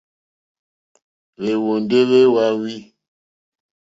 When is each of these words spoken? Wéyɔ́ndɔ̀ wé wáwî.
Wéyɔ́ndɔ̀ 1.43 2.01
wé 2.09 2.19
wáwî. 2.35 2.73